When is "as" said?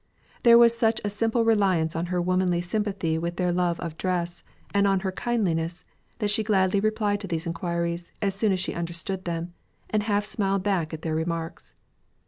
8.19-8.33, 8.51-8.59